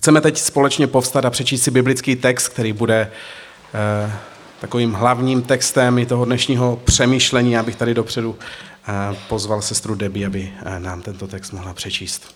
[0.00, 3.12] Chceme teď společně povstat a přečíst si biblický text, který bude
[3.74, 4.12] eh,
[4.60, 7.52] takovým hlavním textem i toho dnešního přemýšlení.
[7.52, 8.38] Já bych tady dopředu
[8.88, 12.34] eh, pozval sestru Debbie, aby eh, nám tento text mohla přečíst.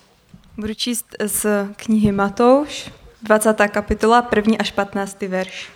[0.57, 2.91] Budu číst z knihy Matouš,
[3.23, 3.53] 20.
[3.67, 4.55] kapitola, 1.
[4.59, 5.21] až 15.
[5.21, 5.69] verš.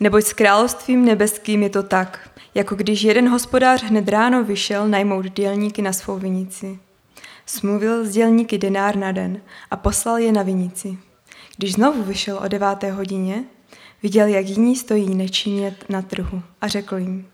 [0.00, 5.26] Neboť s královstvím nebeským je to tak, jako když jeden hospodář hned ráno vyšel najmout
[5.26, 6.78] dělníky na svou vinici.
[7.50, 9.40] Smluvil s dělníky denár na den
[9.70, 10.98] a poslal je na vinici.
[11.56, 13.44] Když znovu vyšel o deváté hodině,
[14.02, 17.28] viděl, jak jiní stojí nečinně na trhu a řekl jim,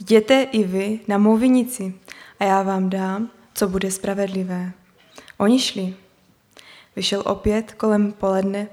[0.00, 1.94] jděte i vy na mou vinici
[2.40, 4.72] a já vám dám, co bude spravedlivé.
[5.38, 5.94] Oni šli.
[6.96, 8.68] Vyšel opět kolem poledne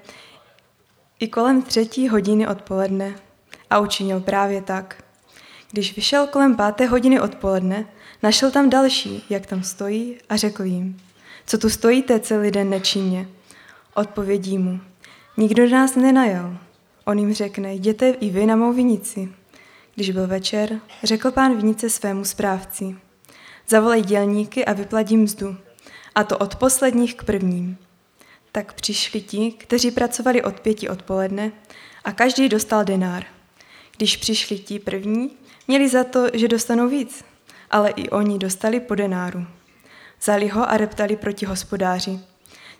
[1.19, 3.15] i kolem třetí hodiny odpoledne
[3.69, 5.03] a učinil právě tak.
[5.71, 7.85] Když vyšel kolem páté hodiny odpoledne,
[8.23, 10.97] našel tam další, jak tam stojí a řekl jim,
[11.47, 13.27] co tu stojíte celý den nečinně?
[13.93, 14.79] Odpovědí mu,
[15.37, 16.57] nikdo nás nenajal.
[17.05, 19.29] On jim řekne, jděte i vy na mou vinici.
[19.95, 22.95] Když byl večer, řekl pán vinice svému správci,
[23.67, 25.57] zavolej dělníky a vyplatí mzdu,
[26.15, 27.77] a to od posledních k prvním.
[28.51, 31.51] Tak přišli ti, kteří pracovali od pěti odpoledne
[32.03, 33.25] a každý dostal denár.
[33.97, 35.31] Když přišli ti první,
[35.67, 37.23] měli za to, že dostanou víc,
[37.71, 39.45] ale i oni dostali po denáru.
[40.21, 42.19] Vzali ho a reptali proti hospodáři.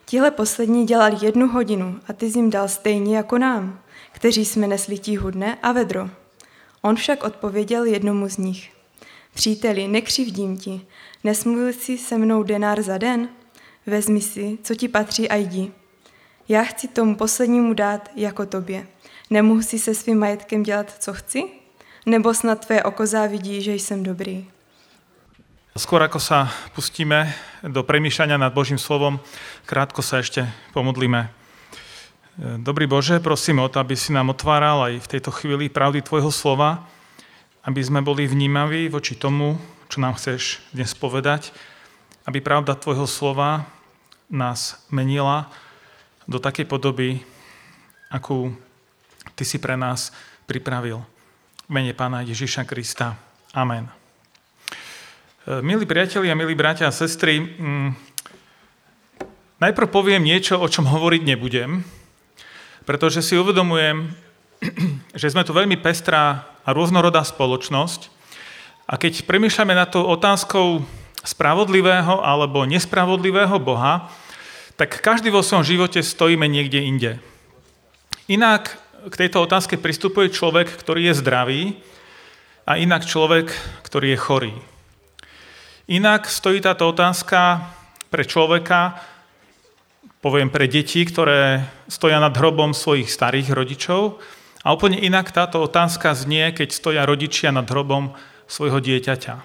[0.06, 3.80] Tihle poslední dělali jednu hodinu a ty jim dal stejně jako nám,
[4.12, 6.10] kteří jsme nesli tíhu dne a vedro.
[6.82, 8.72] On však odpověděl jednomu z nich.
[9.34, 10.82] Příteli, nekřivdím ti,
[11.24, 13.30] nesmluvil si se mnou denár za den?
[13.86, 15.72] Vezmi si, co ti patří a jdi.
[16.50, 18.88] Já chci tomu poslednímu dát jako tobě.
[19.30, 21.44] Nemohu si se svým majetkem dělat, co chci?
[22.06, 24.48] Nebo snad tvé oko závidí, že jsem dobrý?
[25.72, 27.32] Skôr ako sa pustíme
[27.64, 29.24] do premýšľania nad Božím slovom,
[29.64, 30.44] krátko sa ešte
[30.76, 31.32] pomodlíme.
[32.60, 36.28] Dobrý Bože, prosím o to, aby si nám otváral aj v tejto chvíli pravdy Tvojho
[36.28, 36.84] slova,
[37.64, 39.56] aby sme boli vnímaví voči tomu,
[39.88, 41.56] čo nám chceš dnes povedať,
[42.28, 43.64] aby pravda Tvojho slova
[44.28, 45.48] nás menila
[46.28, 47.24] do takej podoby,
[48.12, 48.52] akú
[49.40, 50.12] Ty si pre nás
[50.52, 51.00] pripravil.
[51.72, 53.16] Mene Pána Ježiša Krista.
[53.56, 54.01] Amen.
[55.42, 57.98] Milí priatelia, milí bratia a sestry, mm,
[59.58, 61.82] najprv poviem niečo, o čom hovoriť nebudem,
[62.86, 64.06] pretože si uvedomujem,
[65.18, 68.14] že sme tu veľmi pestrá a rôznorodá spoločnosť
[68.86, 70.86] a keď premýšľame na to otázkou
[71.26, 74.14] spravodlivého alebo nespravodlivého Boha,
[74.78, 77.12] tak každý vo svojom živote stojíme niekde inde.
[78.30, 78.78] Inak
[79.10, 81.62] k tejto otázke pristupuje človek, ktorý je zdravý
[82.70, 83.50] a inak človek,
[83.82, 84.56] ktorý je chorý.
[85.92, 87.68] Inak stojí táto otázka
[88.08, 88.96] pre človeka,
[90.24, 94.24] poviem pre deti, ktoré stoja nad hrobom svojich starých rodičov
[94.64, 98.16] a úplne inak táto otázka znie, keď stoja rodičia nad hrobom
[98.48, 99.44] svojho dieťaťa.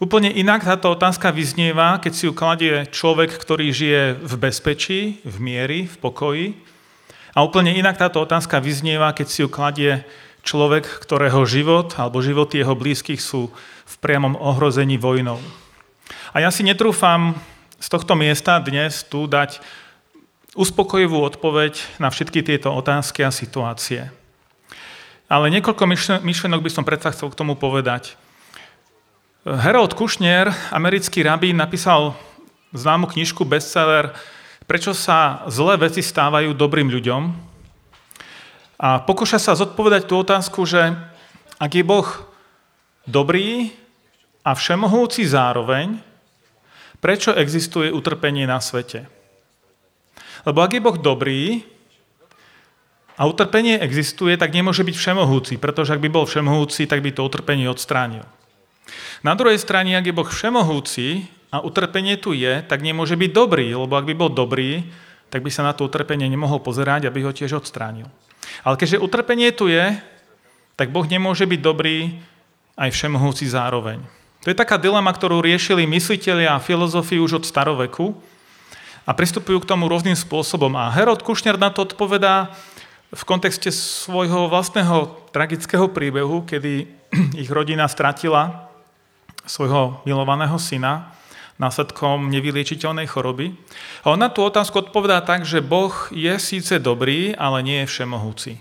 [0.00, 5.36] Úplne inak táto otázka vyznieva, keď si ju kladie človek, ktorý žije v bezpečí, v
[5.44, 6.46] miery, v pokoji.
[7.36, 10.08] A úplne inak táto otázka vyznieva, keď si ju kladie
[10.42, 13.50] človek, ktorého život alebo životy jeho blízkych sú
[13.84, 15.40] v priamom ohrození vojnou.
[16.34, 17.36] A ja si netrúfam
[17.78, 19.62] z tohto miesta dnes tu dať
[20.58, 24.10] uspokojivú odpoveď na všetky tieto otázky a situácie.
[25.28, 25.84] Ale niekoľko
[26.24, 28.16] myšlenok by som predsa chcel k tomu povedať.
[29.44, 32.16] Harold Kushner, americký rabín, napísal
[32.72, 34.16] známu knižku bestseller
[34.68, 37.47] Prečo sa zlé veci stávajú dobrým ľuďom,
[38.78, 40.94] a pokúša sa zodpovedať tú otázku, že
[41.58, 42.06] ak je Boh
[43.10, 43.74] dobrý
[44.46, 45.98] a všemohúci zároveň,
[47.02, 49.10] prečo existuje utrpenie na svete?
[50.46, 51.66] Lebo ak je Boh dobrý
[53.18, 57.26] a utrpenie existuje, tak nemôže byť všemohúci, pretože ak by bol všemohúci, tak by to
[57.26, 58.22] utrpenie odstránil.
[59.26, 63.74] Na druhej strane, ak je Boh všemohúci a utrpenie tu je, tak nemôže byť dobrý,
[63.74, 64.86] lebo ak by bol dobrý,
[65.34, 68.06] tak by sa na to utrpenie nemohol pozerať, aby ho tiež odstránil.
[68.62, 69.96] Ale keďže utrpenie tu je,
[70.78, 72.22] tak Boh nemôže byť dobrý
[72.78, 73.98] aj všemohúci zároveň.
[74.46, 78.14] To je taká dilema, ktorú riešili mysliteľia a filozofi už od staroveku
[79.02, 80.70] a pristupujú k tomu rôznym spôsobom.
[80.78, 82.54] A Herod Kušner na to odpovedá
[83.10, 86.86] v kontexte svojho vlastného tragického príbehu, kedy
[87.42, 88.70] ich rodina stratila
[89.48, 91.17] svojho milovaného syna
[91.58, 93.54] následkom nevyliečiteľnej choroby.
[94.06, 97.90] A on na tú otázku odpovedá tak, že Boh je síce dobrý, ale nie je
[97.90, 98.52] všemohúci.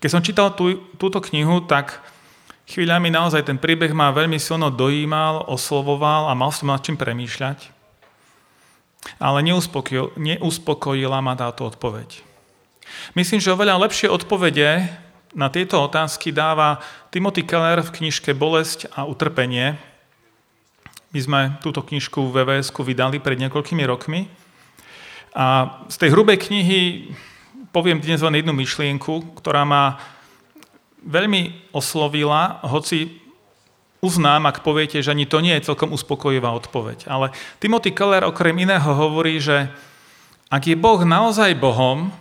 [0.00, 2.00] Keď som čítal tú, túto knihu, tak
[2.70, 7.74] chvíľami naozaj ten príbeh ma veľmi silno dojímal, oslovoval a mal som nad čím premýšľať.
[9.18, 12.24] Ale neuspokojil, neuspokojila ma táto odpoveď.
[13.12, 14.88] Myslím, že oveľa lepšie odpovede
[15.36, 16.80] na tieto otázky dáva
[17.12, 19.76] Timothy Keller v knižke Bolesť a utrpenie.
[21.08, 24.28] My sme túto knižku vvs vydali pred niekoľkými rokmi.
[25.32, 27.10] A z tej hrubej knihy
[27.72, 29.96] poviem dnes len jednu myšlienku, ktorá ma
[31.00, 33.24] veľmi oslovila, hoci
[34.04, 37.08] uznám, ak poviete, že ani to nie je celkom uspokojivá odpoveď.
[37.08, 39.72] Ale Timothy Keller okrem iného hovorí, že
[40.52, 42.12] ak je Boh naozaj Bohom,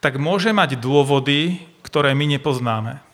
[0.00, 3.04] tak môže mať dôvody, ktoré my nepoznáme.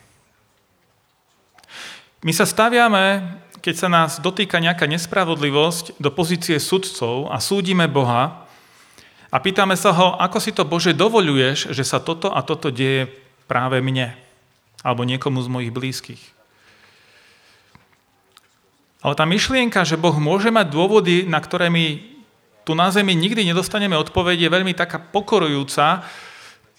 [2.24, 8.44] My sa staviame, keď sa nás dotýka nejaká nespravodlivosť, do pozície sudcov a súdime Boha
[9.32, 13.08] a pýtame sa ho, ako si to Bože dovoluješ, že sa toto a toto deje
[13.48, 14.12] práve mne
[14.84, 16.22] alebo niekomu z mojich blízkych.
[19.00, 22.04] Ale tá myšlienka, že Boh môže mať dôvody, na ktoré my
[22.68, 26.04] tu na zemi nikdy nedostaneme odpoveď, je veľmi taká pokorujúca,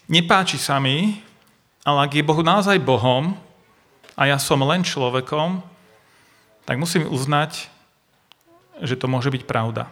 [0.06, 1.18] nepáči sa mi,
[1.82, 3.34] ale ak je Boh naozaj Bohom
[4.14, 5.74] a ja som len človekom,
[6.66, 7.70] tak musím uznať,
[8.82, 9.88] že to môže byť pravda.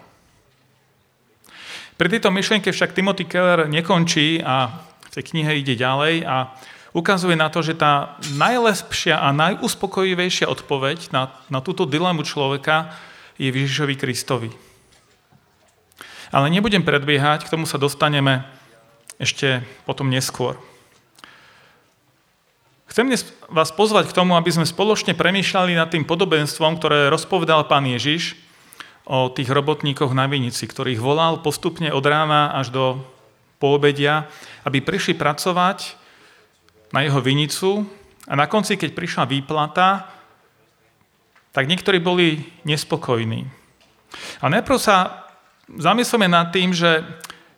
[1.95, 6.51] Pri tejto myšlienke však Timothy Keller nekončí a v tej knihe ide ďalej a
[6.91, 12.91] ukazuje na to, že tá najlepšia a najuspokojivejšia odpoveď na, na túto dilemu človeka
[13.39, 14.51] je Ježišovi Kristovi.
[16.35, 18.43] Ale nebudem predbiehať, k tomu sa dostaneme
[19.23, 20.59] ešte potom neskôr.
[22.95, 27.67] Chcem dnes vás pozvať k tomu, aby sme spoločne premýšľali nad tým podobenstvom, ktoré rozpovedal
[27.67, 28.39] pán Ježiš
[29.03, 33.03] o tých robotníkoch na vinici, ktorých volal postupne od rána až do
[33.59, 34.31] poobedia,
[34.63, 35.99] aby prišli pracovať
[36.95, 37.83] na jeho vinicu
[38.31, 40.07] a na konci, keď prišla výplata,
[41.51, 43.43] tak niektorí boli nespokojní.
[44.39, 45.27] A najprv sa
[45.67, 47.03] zamyslíme nad tým, že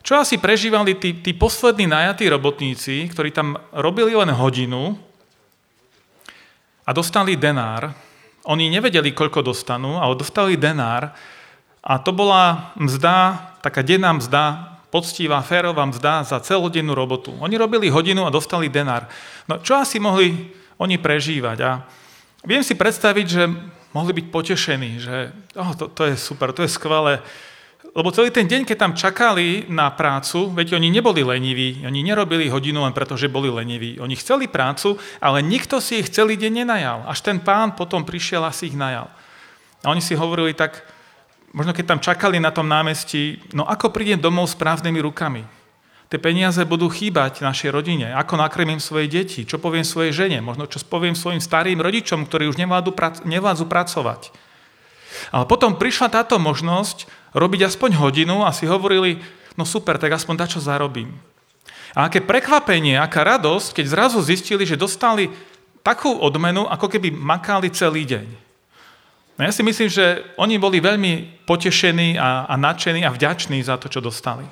[0.00, 4.96] čo asi prežívali tí, tí poslední najatí robotníci, ktorí tam robili len hodinu
[6.86, 7.90] a dostali denár.
[8.46, 11.10] Oni nevedeli, koľko dostanú, ale dostali denár
[11.82, 17.34] a to bola mzda, taká denná mzda, poctivá, férová mzda za celodennú robotu.
[17.42, 19.10] Oni robili hodinu a dostali denár.
[19.50, 21.58] No čo asi mohli oni prežívať?
[21.66, 21.82] A
[22.46, 23.50] viem si predstaviť, že
[23.90, 27.18] mohli byť potešení, že oh, to, to je super, to je skvelé,
[27.96, 32.52] lebo celý ten deň, keď tam čakali na prácu, veď oni neboli leniví, oni nerobili
[32.52, 33.96] hodinu len preto, že boli leniví.
[33.96, 37.08] Oni chceli prácu, ale nikto si ich celý deň nenajal.
[37.08, 39.08] Až ten pán potom prišiel a si ich najal.
[39.80, 40.84] A oni si hovorili tak,
[41.56, 45.48] možno keď tam čakali na tom námestí, no ako prídem domov s prázdnymi rukami?
[46.06, 48.12] Tie peniaze budú chýbať našej rodine.
[48.12, 49.42] Ako nakrmím svoje deti?
[49.42, 50.38] Čo poviem svojej žene?
[50.44, 52.92] Možno čo poviem svojim starým rodičom, ktorí už nevládzu,
[53.26, 54.30] nevládzu pracovať.
[55.34, 59.20] Ale potom prišla táto možnosť robiť aspoň hodinu a si hovorili,
[59.60, 61.12] no super, tak aspoň dačo zarobím.
[61.92, 65.28] A aké prekvapenie, aká radosť, keď zrazu zistili, že dostali
[65.84, 68.26] takú odmenu, ako keby makali celý deň.
[69.36, 73.76] No ja si myslím, že oni boli veľmi potešení a, a nadšení a vďační za
[73.76, 74.48] to, čo dostali.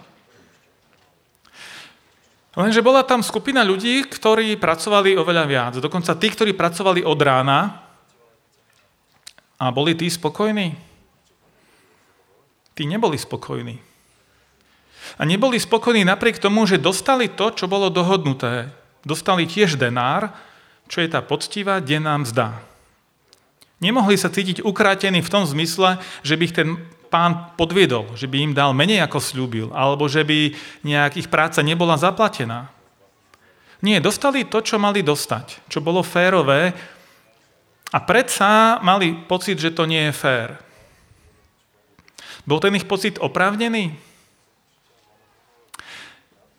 [2.55, 5.75] Lenže bola tam skupina ľudí, ktorí pracovali oveľa viac.
[5.83, 7.83] Dokonca tí, ktorí pracovali od rána
[9.59, 10.94] a boli tí spokojní
[12.75, 13.79] tí neboli spokojní.
[15.19, 18.73] A neboli spokojní napriek tomu, že dostali to, čo bolo dohodnuté.
[19.05, 20.33] Dostali tiež denár,
[20.89, 22.57] čo je tá poctivá denná mzda.
[23.85, 26.81] Nemohli sa cítiť ukrátení v tom zmysle, že by ich ten
[27.13, 32.01] pán podviedol, že by im dal menej ako slúbil, alebo že by nejakých práca nebola
[32.01, 32.73] zaplatená.
[33.85, 36.73] Nie, dostali to, čo mali dostať, čo bolo férové
[37.93, 40.64] a predsa mali pocit, že to nie je fér.
[42.45, 43.97] Bol ten ich pocit oprávnený?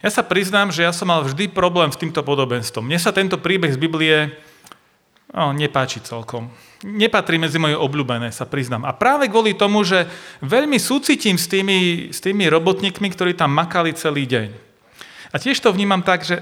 [0.02, 2.86] Ja sa priznám, že ja som mal vždy problém s týmto podobenstvom.
[2.86, 4.34] Mne sa tento príbeh z Biblie
[5.34, 6.54] no, nepáči celkom.
[6.86, 8.86] Nepatrí medzi moje obľúbené, sa priznám.
[8.86, 10.06] A práve kvôli tomu, že
[10.46, 14.50] veľmi súcitím s tými, s tými robotníkmi, ktorí tam makali celý deň.
[15.34, 16.40] A tiež to vnímam tak, že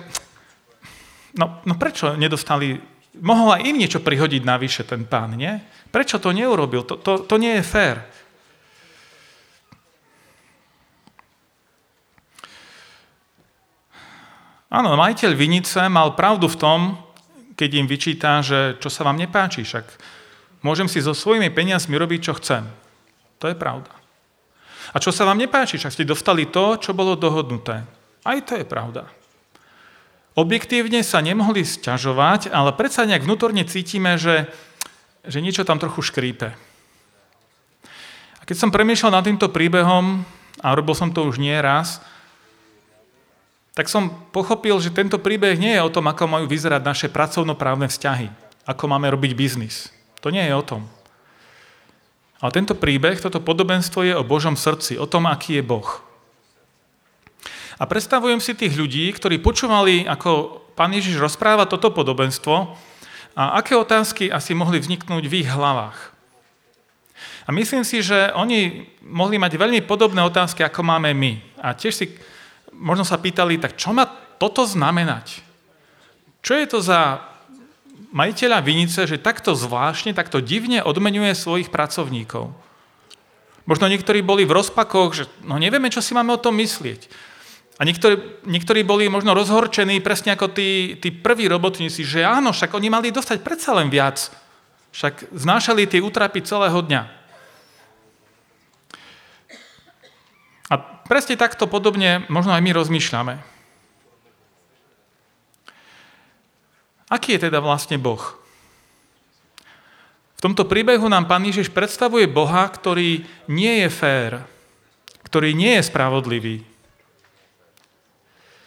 [1.34, 2.78] no, no prečo nedostali,
[3.18, 5.56] mohol aj im niečo prihodiť navyše ten pán, nie?
[5.90, 6.84] Prečo to neurobil?
[6.84, 8.06] To, to, to nie je fér.
[14.74, 16.80] Áno, majiteľ vinice mal pravdu v tom,
[17.54, 19.86] keď im vyčíta, že čo sa vám nepáči, však
[20.66, 22.66] môžem si so svojimi peniazmi robiť, čo chcem.
[23.38, 23.94] To je pravda.
[24.90, 27.86] A čo sa vám nepáči, však ste dostali to, čo bolo dohodnuté.
[28.26, 29.06] Aj to je pravda.
[30.34, 34.50] Objektívne sa nemohli sťažovať, ale predsa nejak vnútorne cítime, že,
[35.22, 36.50] že niečo tam trochu škrípe.
[38.42, 40.26] A keď som premýšľal nad týmto príbehom,
[40.66, 42.02] a robil som to už nie raz,
[43.74, 47.90] tak som pochopil, že tento príbeh nie je o tom, ako majú vyzerať naše pracovnoprávne
[47.90, 48.30] vzťahy,
[48.70, 49.90] ako máme robiť biznis.
[50.22, 50.86] To nie je o tom.
[52.38, 55.90] Ale tento príbeh, toto podobenstvo je o Božom srdci, o tom, aký je Boh.
[57.82, 62.78] A predstavujem si tých ľudí, ktorí počúvali, ako pán Ježiš rozpráva toto podobenstvo
[63.34, 66.14] a aké otázky asi mohli vzniknúť v ich hlavách.
[67.44, 71.42] A myslím si, že oni mohli mať veľmi podobné otázky, ako máme my.
[71.60, 72.06] A tiež si
[72.78, 74.06] možno sa pýtali, tak čo má
[74.38, 75.42] toto znamenať?
[76.44, 77.24] Čo je to za
[78.12, 82.52] majiteľa vinice, že takto zvláštne, takto divne odmenuje svojich pracovníkov?
[83.64, 87.08] Možno niektorí boli v rozpakoch, že no nevieme, čo si máme o tom myslieť.
[87.80, 92.76] A niektorí, niektorí boli možno rozhorčení, presne ako tí, tí prví robotníci, že áno, však
[92.76, 94.30] oni mali dostať predsa len viac.
[94.94, 97.23] Však znášali tie útrapy celého dňa.
[101.08, 103.36] Presne takto podobne možno aj my rozmýšľame.
[107.14, 108.22] Aký je teda vlastne Boh?
[110.34, 114.32] V tomto príbehu nám pán Ježiš predstavuje Boha, ktorý nie je fér,
[115.30, 116.56] ktorý nie je spravodlivý.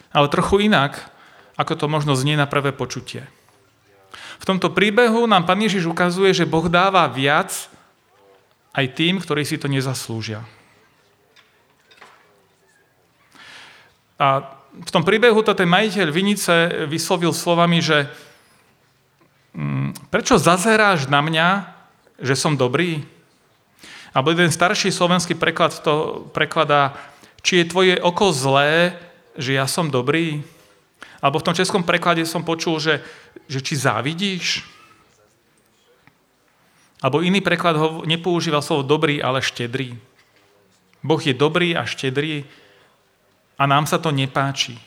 [0.09, 0.97] Ale trochu inak,
[1.59, 3.27] ako to možno znie na prvé počutie.
[4.41, 7.69] V tomto príbehu nám pán Ježiš ukazuje, že Boh dáva viac
[8.73, 10.45] aj tým, ktorí si to nezaslúžia.
[14.17, 18.09] A v tom príbehu to ten majiteľ vinice vyslovil slovami, že
[19.53, 21.47] mm, prečo zazeráš na mňa,
[22.21, 23.05] že som dobrý?
[24.13, 26.97] Alebo jeden starší slovenský preklad to prekladá,
[27.45, 28.97] či je tvoje oko zlé,
[29.37, 30.41] že ja som dobrý?
[31.21, 33.01] Alebo v tom českom preklade som počul, že,
[33.45, 34.65] že či závidíš?
[36.97, 39.93] Alebo iný preklad ho nepoužíval slovo dobrý, ale štedrý.
[41.05, 42.41] Boh je dobrý a štedrý,
[43.57, 44.77] a nám sa to nepáči.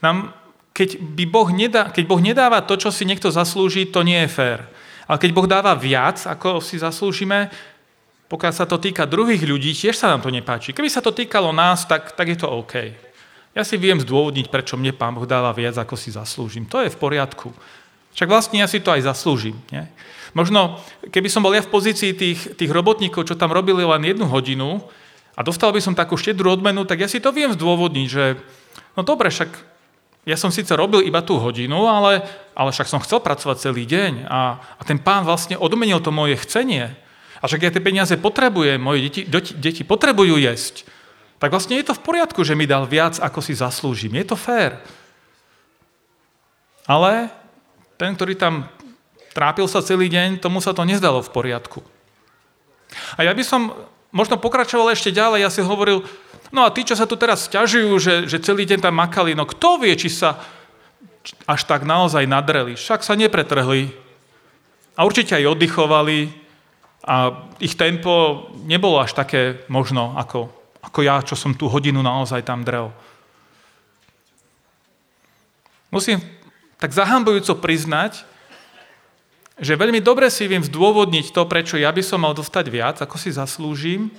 [0.00, 0.32] Nám,
[0.72, 4.32] keď, by boh nedá, keď Boh nedáva to, čo si niekto zaslúži, to nie je
[4.32, 4.60] fér.
[5.04, 7.52] Ale keď Boh dáva viac, ako si zaslúžime,
[8.24, 10.72] pokiaľ sa to týka druhých ľudí, tiež sa nám to nepáči.
[10.72, 12.90] Keby sa to týkalo nás, tak, tak je to OK.
[13.54, 16.66] Ja si viem zdôvodniť, prečo mne Pán Boh dáva viac, ako si zaslúžim.
[16.72, 17.52] To je v poriadku.
[18.16, 19.54] Však vlastne ja si to aj zaslúžim.
[19.70, 19.92] Nie?
[20.34, 20.82] Možno,
[21.14, 24.82] keby som bol ja v pozícii tých, tých robotníkov, čo tam robili len jednu hodinu,
[25.34, 28.38] a dostal by som takú štedrú odmenu, tak ja si to viem zdôvodniť, že
[28.94, 29.50] no dobre, však
[30.24, 32.24] ja som síce robil iba tú hodinu, ale,
[32.56, 36.40] ale však som chcel pracovať celý deň a, a ten pán vlastne odmenil to moje
[36.48, 36.96] chcenie.
[37.42, 40.88] A však ja tie peniaze potrebujem, moje deti, deti, deti potrebujú jesť.
[41.36, 44.16] Tak vlastne je to v poriadku, že mi dal viac, ako si zaslúžim.
[44.16, 44.80] Je to fér.
[46.88, 47.28] Ale
[48.00, 48.64] ten, ktorý tam
[49.36, 51.84] trápil sa celý deň, tomu sa to nezdalo v poriadku.
[53.20, 53.76] A ja by som
[54.14, 56.06] možno pokračoval ešte ďalej, ja si hovoril,
[56.54, 59.42] no a tí, čo sa tu teraz stiažujú, že, že celý deň tam makali, no
[59.42, 60.38] kto vie, či sa
[61.50, 62.78] až tak naozaj nadreli.
[62.78, 63.90] Však sa nepretrhli.
[64.94, 66.30] A určite aj oddychovali
[67.04, 70.48] a ich tempo nebolo až také možno ako,
[70.84, 72.94] ako ja, čo som tú hodinu naozaj tam drel.
[75.90, 76.22] Musím
[76.78, 78.22] tak zahambujúco priznať,
[79.54, 83.14] že veľmi dobre si viem zdôvodniť to, prečo ja by som mal dostať viac, ako
[83.14, 84.10] si zaslúžim,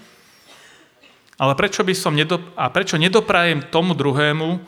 [1.36, 4.64] ale prečo by som nedop- a prečo nedoprajem tomu druhému,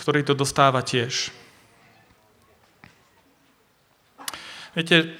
[0.00, 1.28] ktorý to dostáva tiež.
[4.74, 5.14] Viete,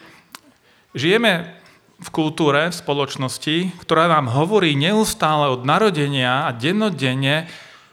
[0.97, 1.55] žijeme
[2.01, 7.47] v kultúre, v spoločnosti, ktorá nám hovorí neustále od narodenia a dennodenne,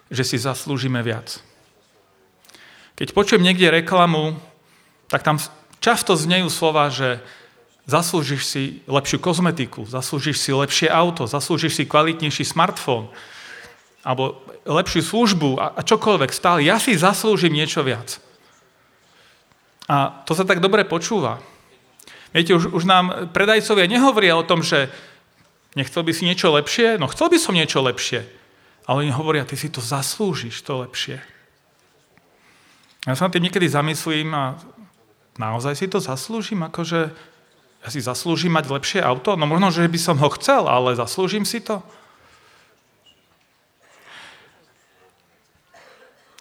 [0.09, 1.37] že si zaslúžime viac.
[2.97, 4.41] Keď počujem niekde reklamu,
[5.05, 5.37] tak tam
[5.81, 7.25] Často znejú slova, že
[7.89, 13.09] zaslúžiš si lepšiu kozmetiku, zaslúžiš si lepšie auto, zaslúžiš si kvalitnejší smartfón,
[14.05, 16.61] alebo lepšiu službu a čokoľvek stále.
[16.61, 18.21] Ja si zaslúžim niečo viac.
[19.89, 21.41] A to sa tak dobre počúva.
[22.31, 24.87] Viete, už, už nám predajcovia nehovoria o tom, že
[25.75, 26.95] nechcel by si niečo lepšie?
[26.95, 28.23] No chcel by som niečo lepšie.
[28.87, 31.19] Ale oni hovoria, ty si to zaslúžiš, to lepšie.
[33.03, 34.55] Ja sa na tým niekedy zamyslím a
[35.41, 36.61] naozaj si to zaslúžim?
[36.61, 37.09] Akože
[37.81, 39.33] ja si zaslúžim mať lepšie auto?
[39.33, 41.81] No možno, že by som ho chcel, ale zaslúžim si to?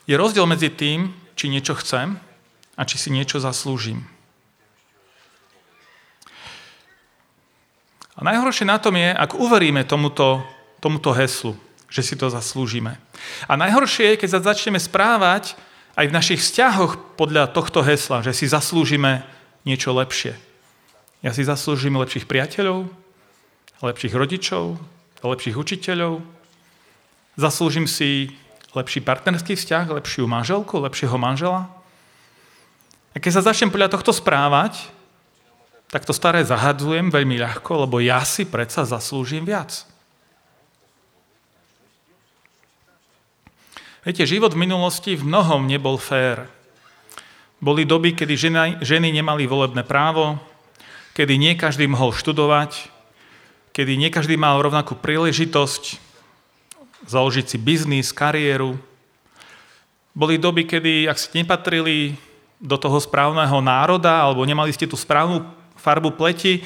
[0.04, 2.20] Je rozdiel medzi tým, či niečo chcem
[2.76, 4.04] a či si niečo zaslúžim.
[8.20, 10.44] A najhoršie na tom je, ak uveríme tomuto,
[10.84, 11.56] tomuto heslu,
[11.88, 13.00] že si to zaslúžime.
[13.48, 15.56] A najhoršie je, keď sa začneme správať
[15.98, 19.26] aj v našich vzťahoch podľa tohto hesla, že si zaslúžime
[19.66, 20.38] niečo lepšie.
[21.20, 22.88] Ja si zaslúžim lepších priateľov,
[23.84, 24.80] lepších rodičov,
[25.20, 26.24] lepších učiteľov,
[27.36, 28.32] zaslúžim si
[28.72, 31.68] lepší partnerský vzťah, lepšiu manželku, lepšieho manžela.
[33.12, 34.86] A keď sa začnem podľa tohto správať,
[35.90, 39.89] tak to staré zahadzujem veľmi ľahko, lebo ja si predsa zaslúžim viac.
[44.00, 46.48] Viete, život v minulosti v mnohom nebol fér.
[47.60, 50.40] Boli doby, kedy žena, ženy nemali volebné právo,
[51.12, 52.88] kedy nie každý mohol študovať,
[53.76, 56.00] kedy nie každý mal rovnakú príležitosť
[57.12, 58.80] založiť si biznis, kariéru.
[60.16, 62.16] Boli doby, kedy ak ste nepatrili
[62.56, 65.44] do toho správneho národa alebo nemali ste tú správnu
[65.76, 66.64] farbu pleti,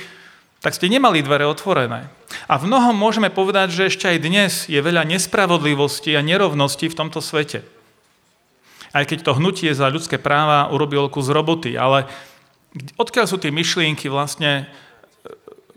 [0.65, 2.09] tak ste nemali dvere otvorené.
[2.49, 6.97] A v mnohom môžeme povedať, že ešte aj dnes je veľa nespravodlivosti a nerovnosti v
[6.97, 7.61] tomto svete
[8.95, 12.07] aj keď to hnutie za ľudské práva urobilo kus roboty, ale
[12.95, 14.71] odkiaľ sú tie myšlienky vlastne,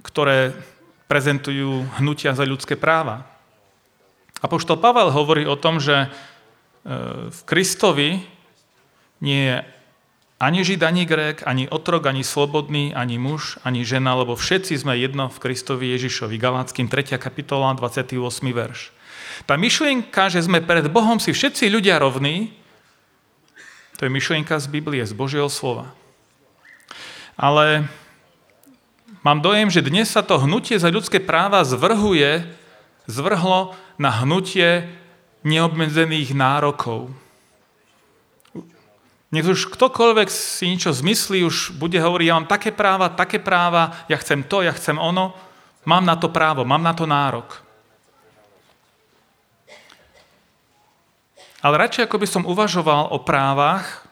[0.05, 0.53] ktoré
[1.09, 3.25] prezentujú hnutia za ľudské práva?
[4.37, 6.09] Apoštol Pavel hovorí o tom, že e,
[7.33, 8.21] v Kristovi
[9.17, 9.57] nie je
[10.37, 14.93] ani Žid, ani Grék, ani otrok, ani slobodný, ani muž, ani žena, lebo všetci sme
[14.93, 16.37] jedno v Kristovi Ježišovi.
[16.37, 17.17] Galáckým 3.
[17.17, 18.21] kapitola, 28.
[18.53, 18.93] verš.
[19.49, 22.53] Tá myšlienka, že sme pred Bohom si všetci ľudia rovní,
[23.97, 25.89] to je myšlienka z Biblie, z Božieho slova.
[27.33, 27.89] Ale
[29.25, 32.45] mám dojem, že dnes sa to hnutie za ľudské práva zvrhuje,
[33.09, 34.85] zvrhlo na hnutie
[35.41, 37.09] neobmedzených nárokov.
[39.27, 44.07] Nech už ktokoľvek si niečo zmyslí, už bude hovoriť, ja mám také práva, také práva,
[44.07, 45.35] ja chcem to, ja chcem ono,
[45.83, 47.59] mám na to právo, mám na to nárok.
[51.59, 54.07] Ale radšej ako by som uvažoval o právach,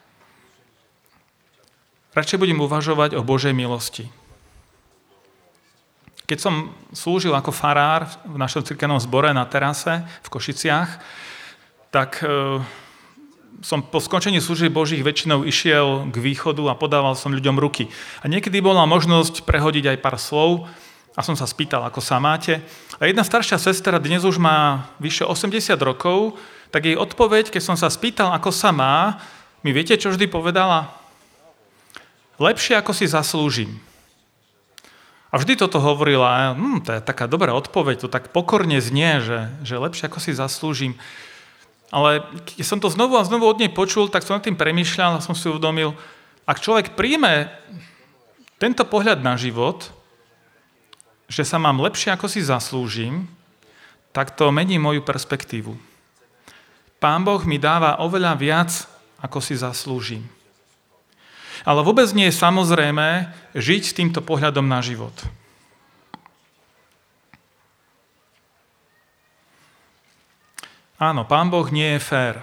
[2.12, 4.12] radšej budem uvažovať o Božej milosti.
[6.26, 10.90] Keď som slúžil ako farár v našom cirkevnom zbore na terase v Košiciach,
[11.94, 12.60] tak e,
[13.64, 17.88] som po skončení služieb Božích väčšinou išiel k východu a podával som ľuďom ruky.
[18.24, 20.68] A niekedy bola možnosť prehodiť aj pár slov
[21.16, 22.60] a som sa spýtal, ako sa máte.
[23.00, 26.36] A jedna staršia sestra dnes už má vyše 80 rokov
[26.76, 29.24] tak jej odpoveď, keď som sa spýtal, ako sa má,
[29.64, 30.92] mi viete, čo vždy povedala?
[32.36, 33.80] Lepšie, ako si zaslúžim.
[35.32, 39.40] A vždy toto hovorila, hm, to je taká dobrá odpoveď, to tak pokorne znie, že,
[39.64, 41.00] že lepšie, ako si zaslúžim.
[41.94, 45.20] Ale keď som to znovu a znovu od nej počul, tak som nad tým premyšľal
[45.20, 45.94] a som si uvedomil,
[46.46, 47.50] ak človek príjme
[48.58, 49.90] tento pohľad na život,
[51.26, 53.26] že sa mám lepšie, ako si zaslúžim,
[54.14, 55.74] tak to mení moju perspektívu.
[57.02, 58.72] Pán Boh mi dáva oveľa viac,
[59.20, 60.24] ako si zaslúžim.
[61.66, 65.14] Ale vôbec nie je samozrejme žiť s týmto pohľadom na život.
[71.06, 72.42] Áno, Pán Boh nie je fér.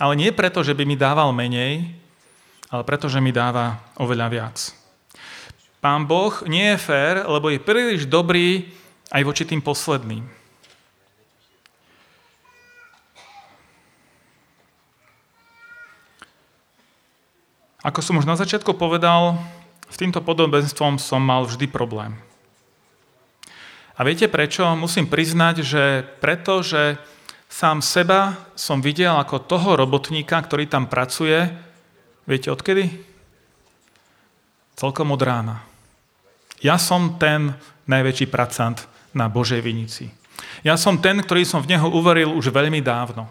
[0.00, 1.92] Ale nie preto, že by mi dával menej,
[2.72, 4.56] ale preto, že mi dáva oveľa viac.
[5.84, 8.72] Pán Boh nie je fér, lebo je príliš dobrý
[9.12, 10.24] aj voči tým posledným.
[17.84, 19.36] Ako som už na začiatku povedal,
[19.92, 22.16] s týmto podobenstvom som mal vždy problém.
[23.92, 24.64] A viete prečo?
[24.80, 26.96] Musím priznať, že preto, že
[27.48, 31.48] sám seba som videl ako toho robotníka, ktorý tam pracuje,
[32.28, 32.92] viete odkedy?
[34.78, 35.64] Celkom od rána.
[36.62, 37.56] Ja som ten
[37.88, 40.12] najväčší pracant na Božej vinici.
[40.62, 43.26] Ja som ten, ktorý som v Neho uveril už veľmi dávno.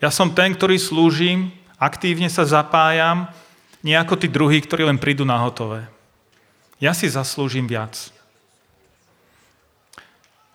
[0.00, 3.28] Ja som ten, ktorý slúžim, aktívne sa zapájam
[3.80, 5.88] nie ako tí druhí, ktorí len prídu na hotové.
[6.80, 8.12] Ja si zaslúžim viac.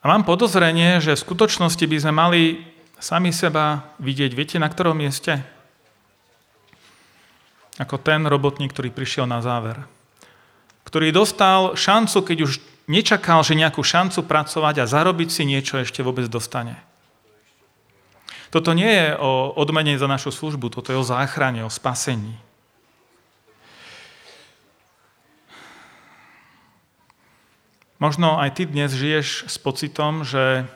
[0.06, 2.42] A mám podozrenie, že v skutočnosti by sme mali
[3.02, 5.42] sami seba vidieť, viete, na ktorom mieste?
[7.82, 9.82] Ako ten robotník, ktorý prišiel na záver.
[10.86, 16.06] Ktorý dostal šancu, keď už nečakal, že nejakú šancu pracovať a zarobiť si niečo ešte
[16.06, 16.78] vôbec dostane.
[18.54, 22.38] Toto nie je o odmene za našu službu, toto je o záchrane, o spasení.
[28.06, 30.70] Možno aj ty dnes žiješ s pocitom, že,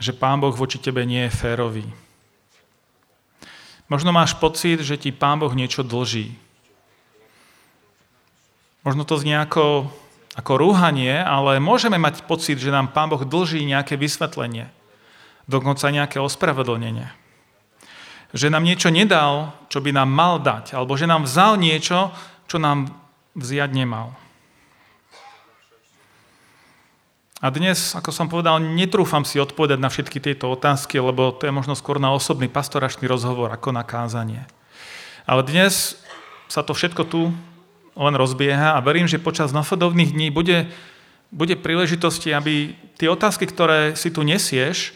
[0.00, 1.84] že Pán Boh voči tebe nie je férový.
[3.92, 6.32] Možno máš pocit, že ti Pán Boh niečo dlží.
[8.80, 9.92] Možno to znie ako,
[10.32, 14.72] ako rúhanie, ale môžeme mať pocit, že nám Pán Boh dlží nejaké vysvetlenie.
[15.44, 17.12] Dokonca nejaké ospravedlnenie.
[18.32, 20.80] Že nám niečo nedal, čo by nám mal dať.
[20.80, 22.08] Alebo že nám vzal niečo,
[22.48, 22.88] čo nám
[23.36, 24.16] vziať nemal.
[27.42, 31.52] A dnes, ako som povedal, netrúfam si odpovedať na všetky tieto otázky, lebo to je
[31.52, 34.46] možno skôr na osobný pastoračný rozhovor ako na kázanie.
[35.26, 35.98] Ale dnes
[36.46, 37.34] sa to všetko tu
[37.98, 40.70] len rozbieha a verím, že počas nasledovných dní bude,
[41.34, 44.94] bude príležitosti, aby tie otázky, ktoré si tu nesieš,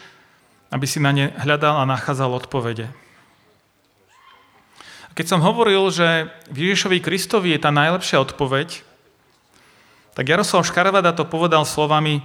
[0.70, 2.86] aby si na ne hľadal a nachádzal odpovede.
[5.18, 8.86] Keď som hovoril, že v Ježišovi Kristovi je tá najlepšia odpoveď,
[10.16, 12.24] tak Jaroslav Škaravada to povedal slovami,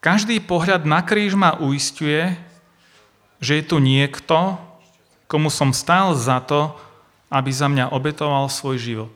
[0.00, 2.32] každý pohľad na kríž ma uistuje,
[3.36, 4.56] že je tu niekto,
[5.28, 6.72] komu som stál za to,
[7.28, 9.12] aby za mňa obetoval svoj život.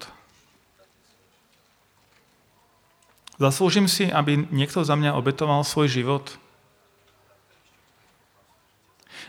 [3.41, 6.37] Zaslúžim si, aby niekto za mňa obetoval svoj život?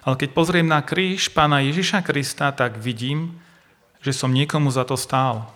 [0.03, 3.39] Ale keď pozriem na kríž pána Ježiša Krista, tak vidím,
[4.03, 5.47] že som niekomu za to stál,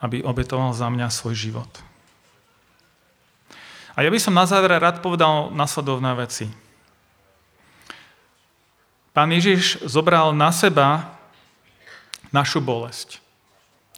[0.00, 1.89] aby obetoval za mňa svoj život.
[4.00, 6.48] A ja by som na záver rád povedal nasledovné veci.
[9.12, 11.20] Pán Ježiš zobral na seba
[12.32, 13.20] našu bolesť,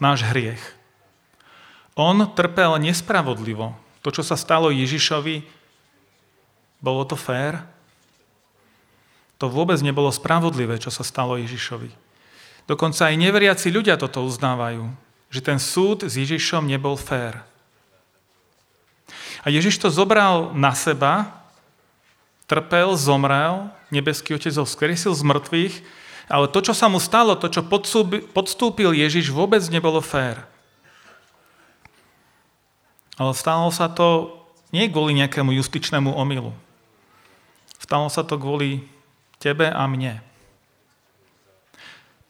[0.02, 0.58] náš hriech.
[1.94, 3.78] On trpel nespravodlivo.
[4.02, 5.46] To, čo sa stalo Ježišovi,
[6.82, 7.62] bolo to fér?
[9.38, 11.94] To vôbec nebolo spravodlivé, čo sa stalo Ježišovi.
[12.66, 14.82] Dokonca aj neveriaci ľudia toto uznávajú,
[15.30, 17.51] že ten súd s Ježišom nebol fér.
[19.42, 21.42] A Ježiš to zobral na seba,
[22.46, 25.74] trpel, zomrel, nebeský otec ho skresil z mŕtvych,
[26.30, 27.66] ale to, čo sa mu stalo, to, čo
[28.30, 30.46] podstúpil Ježiš, vôbec nebolo fér.
[33.18, 34.38] Ale stalo sa to
[34.70, 36.54] nie kvôli nejakému justičnému omylu.
[37.82, 38.86] Stalo sa to kvôli
[39.42, 40.22] tebe a mne.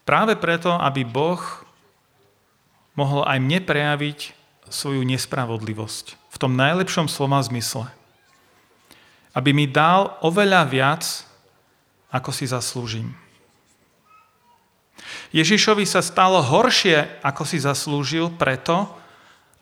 [0.03, 1.39] Práve preto, aby Boh
[2.97, 4.35] mohol aj mne prejaviť
[4.73, 7.87] svoju nespravodlivosť tom najlepšom slova zmysle.
[9.31, 11.03] Aby mi dal oveľa viac,
[12.11, 13.15] ako si zaslúžim.
[15.33, 18.85] Ježišovi sa stalo horšie, ako si zaslúžil, preto,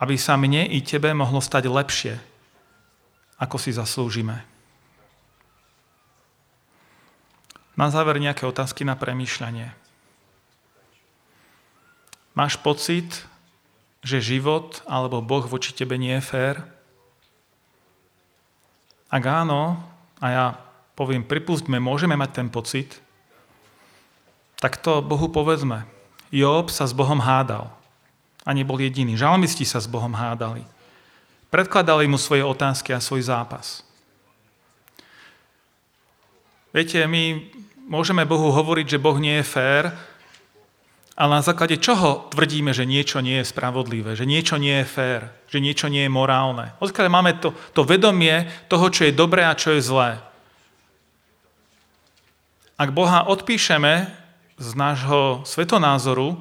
[0.01, 2.19] aby sa mne i tebe mohlo stať lepšie,
[3.39, 4.43] ako si zaslúžime.
[7.79, 9.71] Na záver nejaké otázky na premýšľanie.
[12.35, 13.30] Máš pocit,
[14.01, 16.57] že život alebo Boh voči tebe nie je fér?
[19.11, 19.77] Ak áno,
[20.21, 20.47] a ja
[20.95, 23.01] poviem, pripustme, môžeme mať ten pocit,
[24.61, 25.89] tak to Bohu povedzme.
[26.31, 27.73] Job sa s Bohom hádal.
[28.45, 29.17] A nebol jediný.
[29.17, 30.65] Žalmisti sa s Bohom hádali.
[31.51, 33.83] Predkladali mu svoje otázky a svoj zápas.
[36.71, 37.51] Viete, my
[37.91, 39.91] môžeme Bohu hovoriť, že Boh nie je fér,
[41.21, 45.21] ale na základe čoho tvrdíme, že niečo nie je spravodlivé, že niečo nie je fér,
[45.53, 46.73] že niečo nie je morálne?
[46.81, 50.17] Odkiaľ máme to, to vedomie toho, čo je dobré a čo je zlé.
[52.81, 54.09] Ak Boha odpíšeme
[54.57, 56.41] z nášho svetonázoru,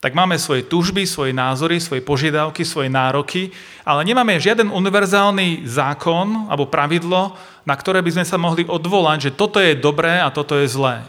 [0.00, 3.52] tak máme svoje tužby, svoje názory, svoje požiadavky, svoje nároky,
[3.84, 7.36] ale nemáme žiaden univerzálny zákon alebo pravidlo,
[7.68, 11.04] na ktoré by sme sa mohli odvolať, že toto je dobré a toto je zlé.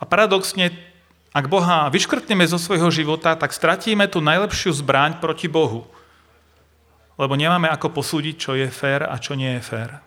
[0.00, 0.89] A paradoxne
[1.30, 5.86] ak Boha vyškrtneme zo svojho života, tak stratíme tú najlepšiu zbraň proti Bohu.
[7.14, 10.02] Lebo nemáme ako posúdiť, čo je fér a čo nie je fér.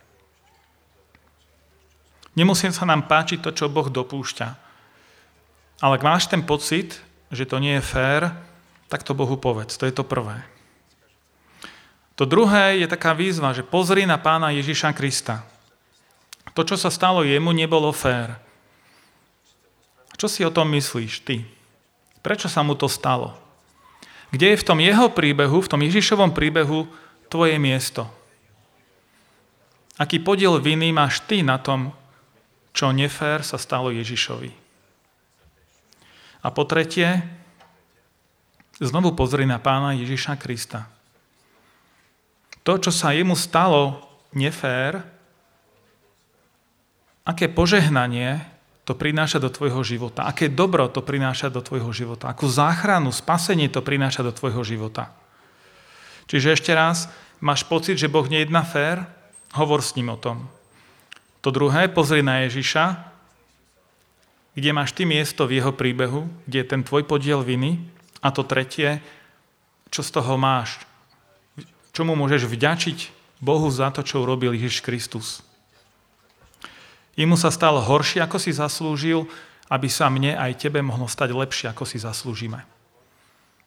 [2.34, 4.50] Nemusí sa nám páčiť to, čo Boh dopúšťa.
[5.80, 7.00] Ale ak máš ten pocit,
[7.32, 8.34] že to nie je fér,
[8.92, 9.80] tak to Bohu povedz.
[9.80, 10.44] To je to prvé.
[12.20, 15.46] To druhé je taká výzva, že pozri na pána Ježiša Krista.
[16.54, 18.43] To, čo sa stalo jemu, nebolo fér.
[20.18, 21.46] Čo si o tom myslíš ty?
[22.24, 23.36] Prečo sa mu to stalo?
[24.34, 26.90] Kde je v tom jeho príbehu, v tom Ježišovom príbehu
[27.30, 28.10] tvoje miesto?
[30.02, 31.94] Aký podiel viny máš ty na tom,
[32.74, 34.50] čo nefér sa stalo Ježišovi?
[36.44, 37.22] A po tretie,
[38.82, 40.90] znovu pozri na pána Ježiša Krista.
[42.66, 44.02] To, čo sa jemu stalo
[44.34, 45.04] nefér,
[47.24, 48.53] aké požehnanie
[48.84, 53.72] to prináša do tvojho života, aké dobro to prináša do tvojho života, akú záchranu, spasenie
[53.72, 55.16] to prináša do tvojho života.
[56.28, 57.08] Čiže ešte raz,
[57.40, 59.08] máš pocit, že Boh nejedná fér?
[59.56, 60.52] Hovor s ním o tom.
[61.44, 63.14] To druhé, pozri na Ježiša,
[64.56, 67.84] kde máš ty miesto v jeho príbehu, kde je ten tvoj podiel viny.
[68.24, 69.04] A to tretie,
[69.92, 70.80] čo z toho máš?
[71.92, 73.00] Čomu môžeš vďačiť
[73.44, 75.44] Bohu za to, čo urobil Ježiš Kristus?
[77.14, 79.26] Imu sa stalo horšie, ako si zaslúžil,
[79.70, 82.62] aby sa mne aj tebe mohlo stať lepšie, ako si zaslúžime.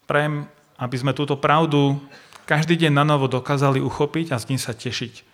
[0.06, 0.46] Prajem,
[0.78, 1.98] aby sme túto pravdu
[2.46, 5.25] každý deň na novo dokázali uchopiť a z ní sa tešiť.